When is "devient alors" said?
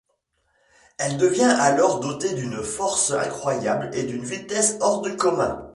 1.17-1.99